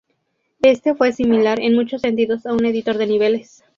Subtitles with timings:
[0.63, 3.63] Este fue similar en muchos sentidos a un editor de niveles.